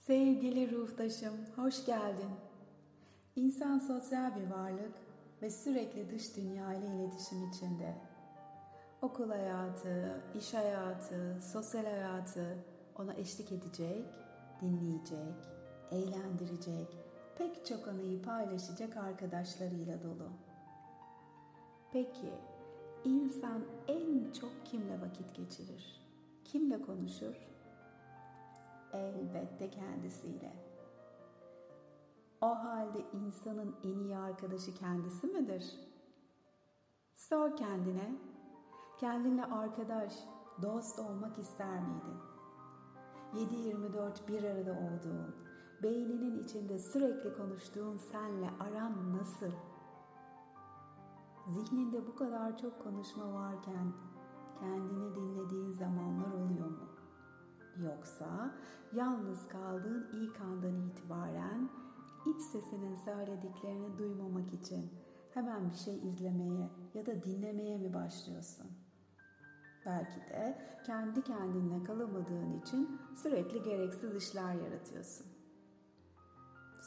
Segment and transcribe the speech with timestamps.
[0.00, 2.30] Sevgili ruhtaşım, hoş geldin.
[3.36, 4.94] İnsan sosyal bir varlık
[5.42, 7.94] ve sürekli dış dünya ile iletişim içinde.
[9.02, 12.64] Okul hayatı, iş hayatı, sosyal hayatı
[12.98, 14.04] ona eşlik edecek,
[14.60, 15.36] dinleyecek,
[15.90, 16.88] eğlendirecek,
[17.38, 20.28] pek çok anıyı paylaşacak arkadaşlarıyla dolu.
[21.92, 22.32] Peki,
[23.04, 26.00] insan en çok kimle vakit geçirir?
[26.44, 27.49] Kimle konuşur?
[28.92, 30.52] Elbette kendisiyle.
[32.40, 35.64] O halde insanın en iyi arkadaşı kendisi midir?
[37.14, 38.14] Sor kendine,
[38.98, 40.14] kendinle arkadaş,
[40.62, 42.18] dost olmak ister miydin?
[43.34, 45.34] 7-24 bir arada olduğun,
[45.82, 49.52] beyninin içinde sürekli konuştuğun senle aran nasıl?
[51.46, 53.92] Zihninde bu kadar çok konuşma varken
[54.60, 56.99] kendini dinlediğin zamanlar oluyor mu?
[57.78, 58.54] Yoksa
[58.92, 61.70] yalnız kaldığın ilk andan itibaren
[62.26, 64.90] iç sesinin söylediklerini duymamak için
[65.34, 68.66] hemen bir şey izlemeye ya da dinlemeye mi başlıyorsun?
[69.86, 75.26] Belki de kendi kendinle kalamadığın için sürekli gereksiz işler yaratıyorsun.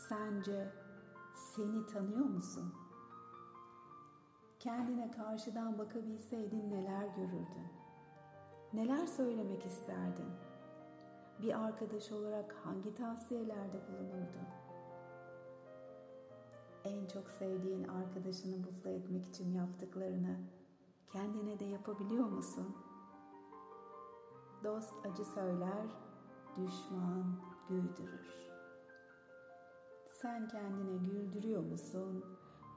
[0.09, 0.71] Sence
[1.55, 2.73] seni tanıyor musun?
[4.59, 7.67] Kendine karşıdan bakabilseydin neler görürdün?
[8.73, 10.29] Neler söylemek isterdin?
[11.41, 14.47] Bir arkadaş olarak hangi tavsiyelerde bulunurdun?
[16.83, 20.37] En çok sevdiğin arkadaşını mutlu etmek için yaptıklarını
[21.11, 22.75] kendine de yapabiliyor musun?
[24.63, 25.87] Dost acı söyler,
[26.57, 27.35] düşman
[27.69, 28.33] güldürür.
[30.21, 32.25] Sen kendine güldürüyor musun?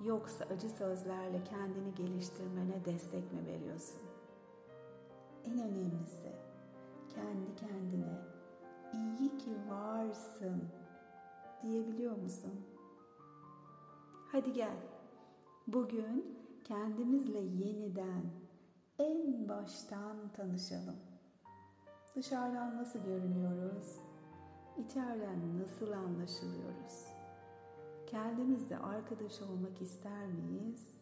[0.05, 4.03] Yoksa acı sözlerle kendini geliştirmene destek mi veriyorsun?
[5.45, 6.33] En önemlisi
[7.15, 8.36] kendi kendine
[8.93, 10.65] iyi ki varsın
[11.63, 12.67] diyebiliyor musun?
[14.33, 14.77] Hadi gel.
[15.67, 18.23] Bugün kendimizle yeniden
[18.99, 20.97] en baştan tanışalım.
[22.15, 24.01] Dışarıdan nasıl görünüyoruz?
[24.79, 27.07] İçeriden nasıl anlaşılıyoruz?
[28.07, 30.97] Kendimizle arkadaş olmak ister miyiz?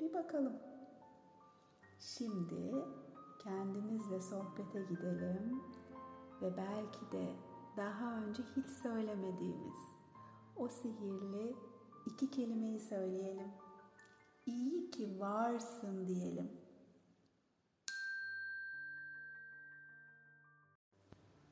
[0.00, 0.56] Bir bakalım.
[1.98, 2.84] Şimdi
[3.38, 5.62] kendimizle sohbete gidelim
[6.42, 7.36] ve belki de
[7.76, 9.78] daha önce hiç söylemediğimiz
[10.56, 11.56] o sihirli
[12.06, 13.52] iki kelimeyi söyleyelim.
[14.46, 16.50] İyi ki varsın diyelim.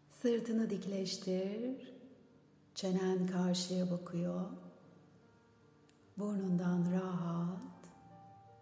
[0.09, 1.95] Sırtını dikleştir.
[2.75, 4.51] Çenen karşıya bakıyor.
[6.19, 7.89] Burnundan rahat,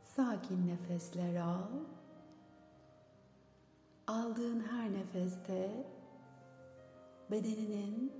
[0.05, 1.69] sakin nefesler al.
[4.07, 5.87] Aldığın her nefeste
[7.31, 8.13] bedeninin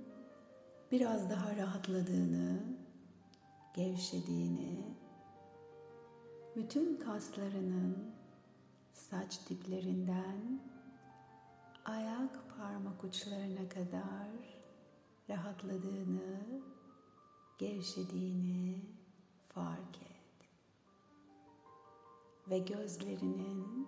[0.91, 2.59] biraz daha rahatladığını,
[3.73, 4.95] gevşediğini,
[6.55, 8.11] bütün kaslarının
[8.93, 10.61] saç diplerinden
[11.85, 14.29] ayak parmak uçlarına kadar
[15.29, 16.61] rahatladığını,
[17.57, 18.81] gevşediğini
[19.49, 20.49] fark et.
[22.49, 23.87] Ve gözlerinin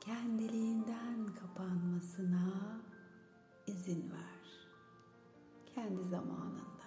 [0.00, 2.82] kendiliğinden kapanmasına
[3.72, 4.68] izin ver.
[5.74, 6.82] Kendi zamanında.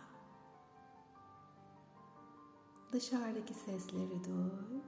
[2.91, 4.81] Dışarıdaki sesleri duy.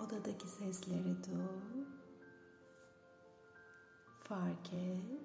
[0.00, 1.84] Odadaki sesleri duy.
[4.22, 5.20] Fark et.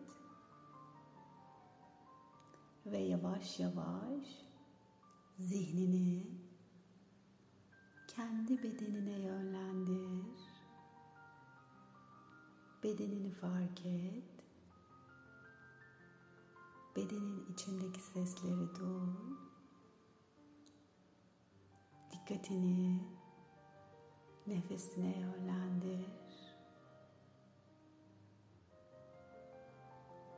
[2.85, 4.27] Ve yavaş yavaş
[5.39, 6.27] zihnini
[8.07, 10.39] kendi bedenine yönlendir.
[12.83, 14.38] Bedenini fark et.
[16.95, 19.09] Bedenin içindeki sesleri duy.
[22.11, 23.03] Dikkatini
[24.47, 26.05] nefesine yönlendir.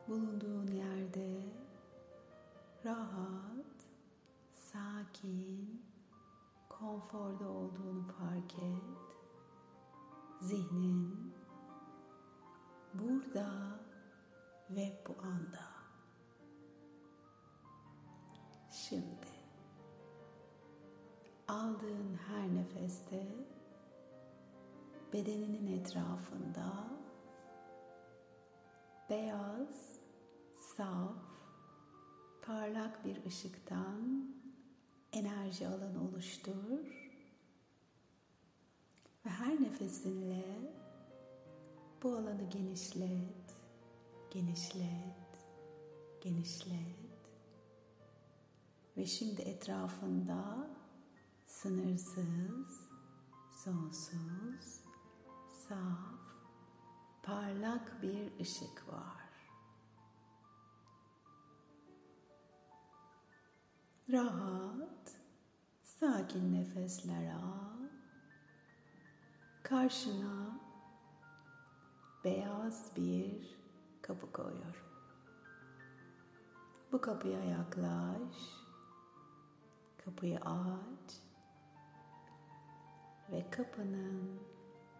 [0.07, 1.53] Bulunduğun yerde
[2.85, 3.85] rahat,
[4.51, 5.81] sakin,
[6.69, 8.83] konforda olduğunu fark et.
[10.41, 11.33] Zihnin
[12.93, 13.79] burada
[14.69, 15.70] ve bu anda.
[18.91, 19.27] Şimdi
[21.47, 23.27] aldığın her nefeste
[25.13, 26.89] bedeninin etrafında
[29.09, 29.99] beyaz,
[30.77, 31.15] saf,
[32.41, 34.25] parlak bir ışıktan
[35.13, 36.85] enerji alanı oluştur.
[39.25, 40.45] Ve her nefesinle
[42.03, 43.55] bu alanı genişlet,
[44.31, 45.45] genişlet,
[46.21, 47.10] genişlet.
[48.97, 50.69] Ve şimdi etrafında
[51.45, 52.89] sınırsız,
[53.51, 54.81] sonsuz,
[55.49, 56.21] saf,
[57.23, 59.31] parlak bir ışık var.
[64.09, 65.17] Rahat,
[65.83, 67.87] sakin nefesler al.
[69.63, 70.59] Karşına
[72.23, 73.57] beyaz bir
[74.01, 74.91] kapı koyuyorum.
[76.91, 78.60] Bu kapıya yaklaş.
[80.11, 81.13] Kapıyı aç.
[83.31, 84.39] Ve kapının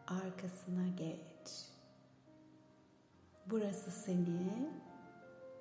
[0.07, 1.67] arkasına geç.
[3.45, 4.71] Burası seni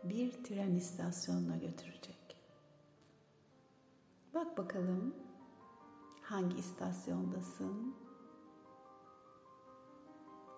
[0.05, 2.37] bir tren istasyonuna götürecek.
[4.35, 5.15] Bak bakalım
[6.23, 7.97] hangi istasyondasın?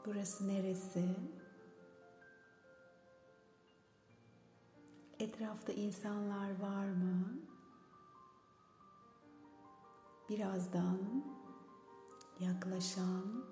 [0.07, 1.17] Burası neresi?
[5.19, 7.53] Etrafta insanlar var mı?
[10.33, 11.25] Birazdan
[12.41, 13.45] yaklaşan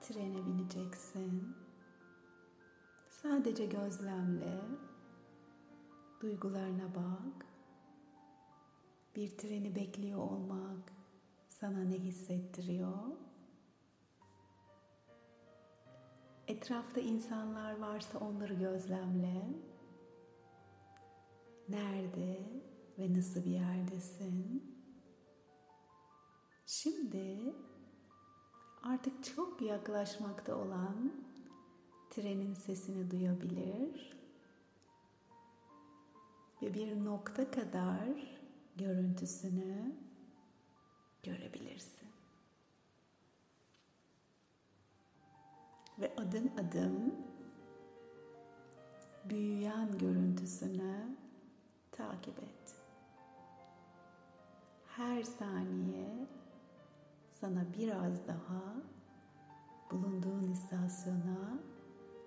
[0.00, 1.56] trene bineceksin.
[3.08, 4.60] Sadece gözlemle,
[6.20, 7.46] duygularına bak.
[9.16, 10.92] Bir treni bekliyor olmak
[11.48, 13.06] sana ne hissettiriyor?
[16.48, 19.42] Etrafta insanlar varsa onları gözlemle.
[21.68, 22.42] Nerede
[22.98, 24.59] ve nasıl bir yerdesin?
[26.82, 27.54] Şimdi
[28.82, 31.12] artık çok yaklaşmakta olan
[32.10, 34.16] trenin sesini duyabilir
[36.62, 38.38] ve bir nokta kadar
[38.76, 39.94] görüntüsünü
[41.22, 42.08] görebilirsin.
[45.98, 47.14] Ve adım adım
[49.24, 51.16] büyüyen görüntüsünü
[51.92, 52.74] takip et.
[54.86, 56.39] Her saniye
[57.40, 58.74] sana biraz daha
[59.90, 61.58] bulunduğun istasyona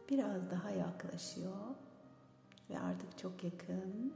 [0.10, 1.76] biraz daha yaklaşıyor
[2.70, 4.14] ve artık çok yakın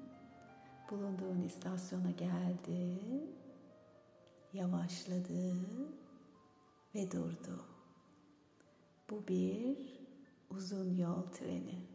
[0.92, 3.02] bulunduğun istasyona geldi,
[4.54, 5.54] yavaşladı
[6.96, 7.66] ve durdu.
[9.10, 9.78] Bu bir
[10.50, 11.88] uzun yol treni.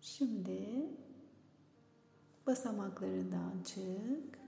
[0.00, 0.90] Şimdi
[2.46, 4.39] basamaklarından çık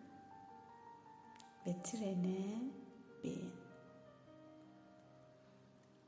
[1.66, 2.72] ve trene
[3.24, 3.50] bin.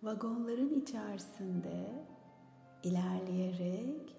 [0.02, 2.06] Vagonların içerisinde
[2.82, 4.16] ilerleyerek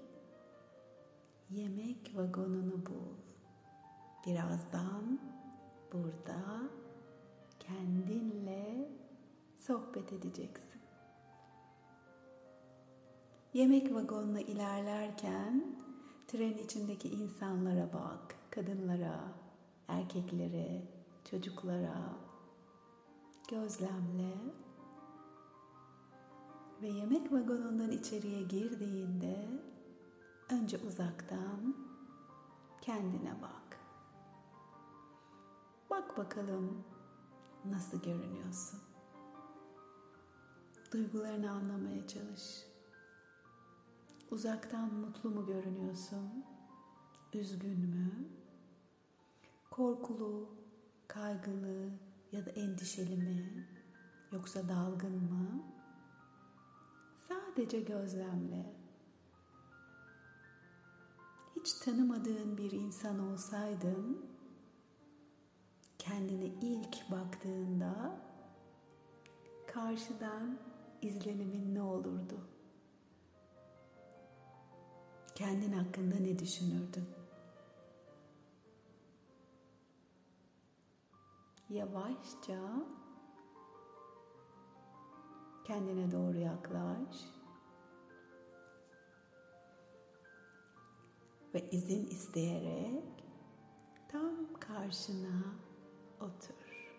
[1.50, 3.16] yemek vagonunu bul.
[4.26, 5.20] Birazdan
[5.94, 6.62] burada
[7.60, 8.90] kendinle
[9.56, 10.82] sohbet edeceksin.
[13.54, 15.76] Yemek vagonuna ilerlerken
[16.28, 19.20] tren içindeki insanlara bak, kadınlara,
[19.88, 20.95] erkeklere,
[21.32, 22.18] çocuklara
[23.50, 24.38] gözlemle
[26.82, 29.50] ve yemek vagonundan içeriye girdiğinde
[30.50, 31.76] önce uzaktan
[32.82, 33.80] kendine bak.
[35.90, 36.84] Bak bakalım
[37.66, 38.80] nasıl görünüyorsun.
[40.92, 42.66] Duygularını anlamaya çalış.
[44.32, 46.46] Uzaktan mutlu mu görünüyorsun?
[47.34, 48.30] Üzgün mü?
[49.72, 50.50] Korkulu,
[51.16, 51.90] kaygılı
[52.32, 53.68] ya da endişeli mi?
[54.32, 55.64] Yoksa dalgın mı?
[57.28, 58.74] Sadece gözlemle.
[61.56, 64.26] Hiç tanımadığın bir insan olsaydın,
[65.98, 68.20] kendine ilk baktığında
[69.68, 70.58] karşıdan
[71.02, 72.48] izlenimin ne olurdu?
[75.36, 77.15] Kendin hakkında ne düşünürdün?
[81.70, 82.60] Yavaşça
[85.64, 87.16] kendine doğru yaklaş.
[91.54, 93.04] Ve izin isteyerek
[94.08, 95.44] tam karşına
[96.20, 96.96] otur.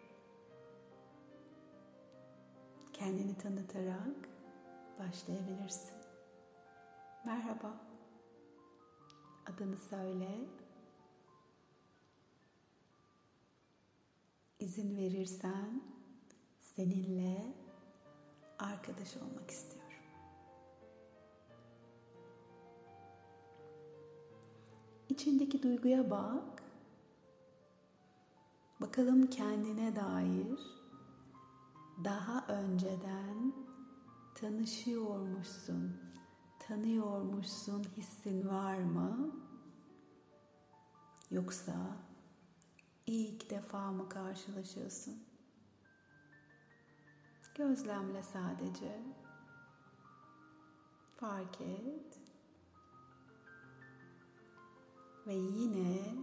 [2.93, 4.29] Kendini tanıtarak
[4.99, 5.97] başlayabilirsin.
[7.25, 7.81] Merhaba.
[9.47, 10.66] Adını söyle.
[14.67, 15.83] İzin verirsen
[16.61, 17.55] seninle
[18.59, 20.03] arkadaş olmak istiyorum.
[25.09, 26.63] İçindeki duyguya bak.
[28.81, 30.59] Bakalım kendine dair
[32.05, 33.53] daha önceden
[34.35, 35.97] tanışıyormuşsun,
[36.59, 39.37] tanıyormuşsun hissin var mı?
[41.31, 42.06] Yoksa
[43.07, 45.23] ilk defa mı karşılaşıyorsun?
[47.55, 49.03] Gözlemle sadece.
[51.17, 52.21] Fark et.
[55.27, 56.15] Ve yine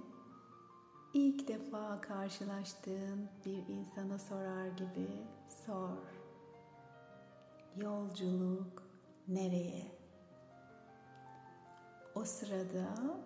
[1.13, 5.27] ilk defa karşılaştığın bir insana sorar gibi
[5.65, 5.97] sor.
[7.75, 8.83] Yolculuk
[9.27, 9.91] nereye?
[12.15, 13.17] O sırada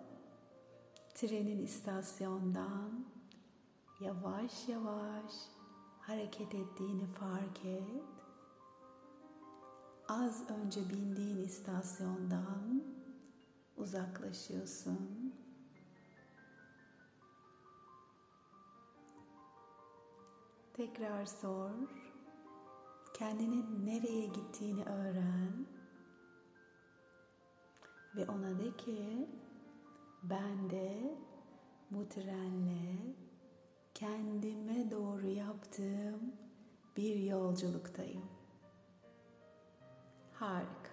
[1.14, 3.17] trenin istasyondan
[4.00, 5.32] yavaş yavaş
[6.00, 8.02] hareket ettiğini fark et.
[10.08, 12.84] Az önce bindiğin istasyondan
[13.76, 15.34] uzaklaşıyorsun.
[20.74, 21.70] Tekrar sor.
[23.14, 25.66] Kendinin nereye gittiğini öğren.
[28.16, 29.28] Ve ona de ki
[30.22, 31.18] ben de
[31.90, 33.18] bu trenle
[33.98, 36.32] kendime doğru yaptığım
[36.96, 38.24] bir yolculuktayım.
[40.32, 40.90] Harika.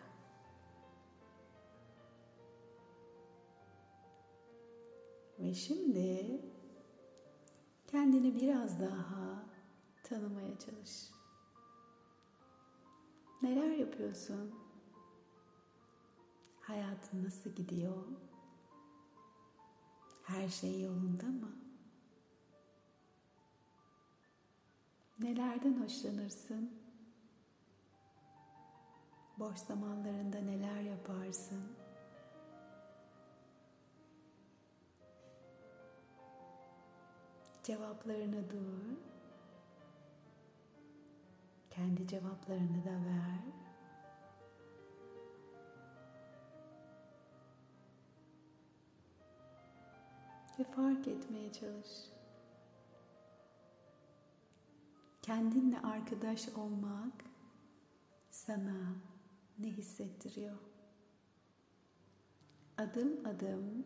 [5.39, 6.41] Ve şimdi
[7.88, 9.45] kendini biraz daha
[10.03, 11.09] tanımaya çalış.
[13.41, 14.55] Neler yapıyorsun?
[16.62, 18.03] Hayatın nasıl gidiyor?
[20.24, 21.64] Her şey yolunda mı?
[25.25, 26.72] Nelerden hoşlanırsın?
[29.38, 31.63] Boş zamanlarında neler yaparsın?
[37.63, 38.98] Cevaplarını dur.
[41.70, 43.39] Kendi cevaplarını da ver.
[50.60, 52.14] Ve fark etmeye çalış.
[55.25, 57.13] Kendinle arkadaş olmak
[58.29, 58.96] sana
[59.60, 60.55] ne hissettiriyor?
[62.77, 63.86] Adım adım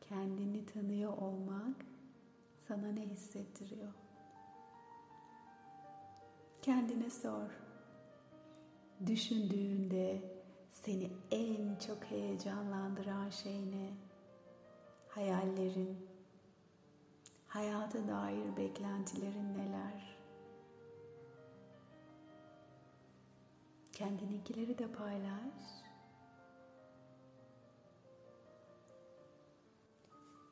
[0.00, 1.76] kendini tanıyor olmak
[2.68, 3.92] sana ne hissettiriyor?
[6.62, 7.50] Kendine sor.
[9.06, 10.22] Düşündüğünde
[10.70, 13.90] seni en çok heyecanlandıran şey ne?
[15.08, 16.06] Hayallerin,
[17.46, 20.19] hayata dair beklentilerin neler?
[24.00, 25.84] Kendininkileri de paylaş.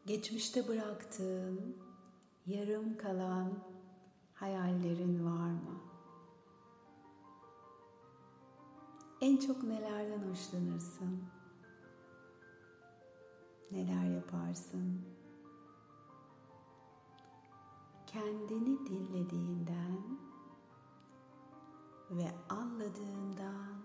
[0.07, 1.76] Geçmişte bıraktığın,
[2.47, 3.52] yarım kalan
[4.35, 5.81] hayallerin var mı?
[9.21, 11.25] En çok nelerden hoşlanırsın?
[13.71, 15.02] Neler yaparsın?
[18.07, 20.27] Kendini dinlediğinden
[22.11, 23.83] ve anladığından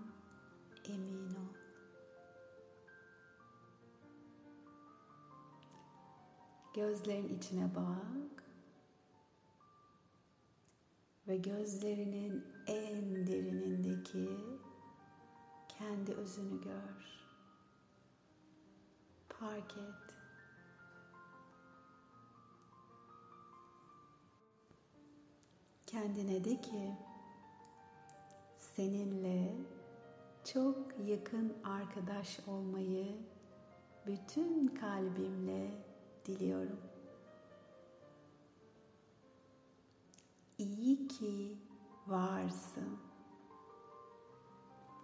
[0.86, 1.54] emin ol.
[6.74, 8.44] Gözlerin içine bak
[11.28, 14.30] ve gözlerinin en derinindeki
[15.68, 17.24] kendi özünü gör.
[19.30, 20.16] Fark et.
[25.86, 26.98] Kendine de ki
[28.76, 29.56] seninle
[30.54, 33.16] çok yakın arkadaş olmayı
[34.08, 35.72] bütün kalbimle
[36.26, 36.80] diliyorum.
[40.58, 41.58] İyi ki
[42.08, 42.98] varsın.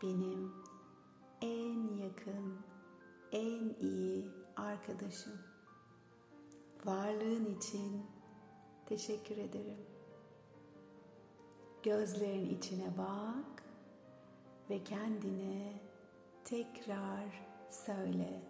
[0.03, 0.53] Benim
[1.41, 2.59] en yakın,
[3.31, 5.39] en iyi arkadaşım.
[6.85, 8.05] Varlığın için
[8.85, 9.88] teşekkür ederim.
[11.83, 13.63] Gözlerin içine bak
[14.69, 15.81] ve kendine
[16.43, 17.25] tekrar
[17.69, 18.41] söyle.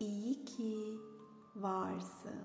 [0.00, 0.98] İyi ki
[1.56, 2.42] varsın.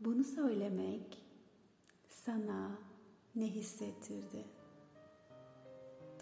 [0.00, 1.22] Bunu söylemek
[2.08, 2.78] sana
[3.34, 4.44] ne hissettirdi?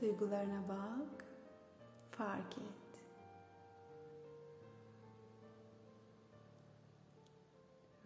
[0.00, 1.24] Duygularına bak,
[2.10, 3.02] fark et.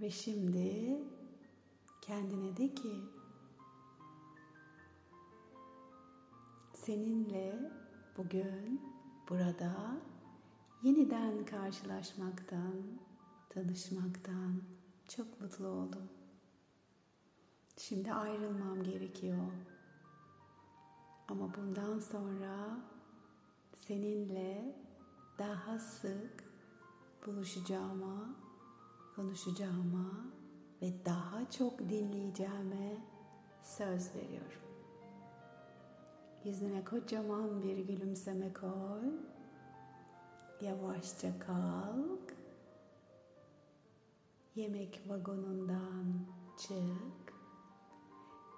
[0.00, 0.98] Ve şimdi
[2.06, 3.00] kendine de ki
[6.72, 7.72] seninle
[8.16, 8.80] bugün
[9.28, 9.96] burada
[10.82, 12.74] yeniden karşılaşmaktan,
[13.48, 14.62] tanışmaktan
[15.08, 16.08] çok mutlu oldum.
[17.76, 19.52] Şimdi ayrılmam gerekiyor.
[21.28, 22.80] Ama bundan sonra
[23.74, 24.76] seninle
[25.38, 26.44] daha sık
[27.26, 28.36] buluşacağıma,
[29.16, 30.33] konuşacağıma
[30.84, 32.96] ve daha çok dinleyeceğime
[33.62, 34.62] söz veriyorum.
[36.44, 39.12] Yüzüne kocaman bir gülümseme koy.
[40.60, 42.34] Yavaşça kalk.
[44.54, 46.26] Yemek vagonundan
[46.58, 47.34] çık.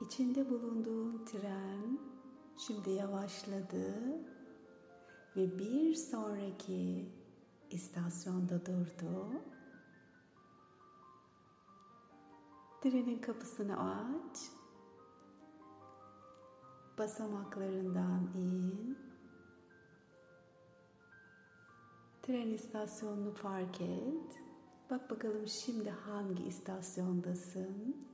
[0.06, 1.99] İçinde bulunduğun tren
[2.59, 3.95] şimdi yavaşladı
[5.37, 7.09] ve bir sonraki
[7.71, 9.30] istasyonda durdu.
[12.80, 14.38] Trenin kapısını aç.
[16.99, 18.99] Basamaklarından in.
[22.23, 24.40] Tren istasyonunu fark et.
[24.90, 28.06] Bak bakalım şimdi hangi istasyondasın?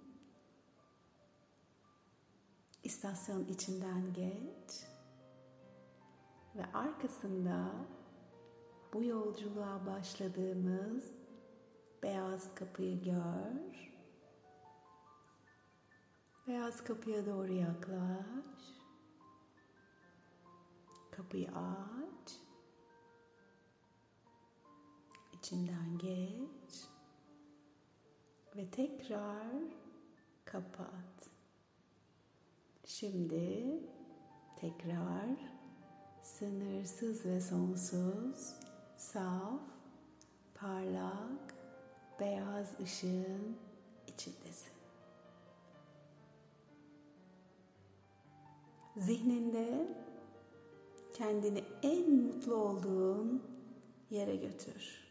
[2.83, 4.87] İstasyon içinden geç
[6.57, 7.73] ve arkasında
[8.93, 11.05] bu yolculuğa başladığımız
[12.03, 13.92] beyaz kapıyı gör.
[16.53, 18.27] Beyaz kapıya doğru yaklaş.
[21.11, 22.37] Kapıyı aç.
[25.33, 26.89] İçinden geç.
[28.57, 29.53] Ve tekrar
[30.45, 31.31] kapat.
[32.85, 33.81] Şimdi
[34.57, 35.31] tekrar
[36.23, 38.55] sınırsız ve sonsuz,
[38.97, 39.61] saf,
[40.55, 41.55] parlak,
[42.21, 43.57] beyaz ışığın
[44.07, 44.72] içindesin.
[48.97, 49.89] Zihninde
[51.13, 53.43] kendini en mutlu olduğun
[54.11, 55.03] yere götür.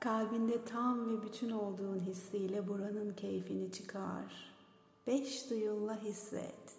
[0.00, 4.54] Kalbinde tam ve bütün olduğun hissiyle buranın keyfini çıkar.
[5.06, 6.76] Beş duyunla hisset.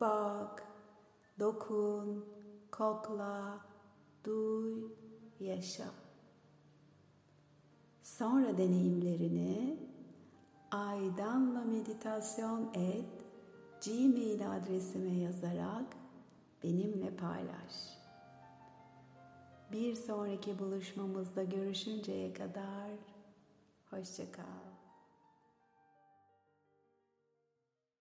[0.00, 0.62] Bak,
[1.40, 2.24] dokun,
[2.70, 3.60] kokla,
[4.24, 4.82] duy,
[5.40, 5.90] yaşa.
[8.02, 9.78] Sonra deneyimlerini
[10.70, 13.21] Aydanla meditasyon et
[13.84, 15.96] Gmail adresime yazarak
[16.62, 17.98] benimle paylaş.
[19.72, 22.90] Bir sonraki buluşmamızda görüşünceye kadar
[23.90, 24.71] hoşçakal.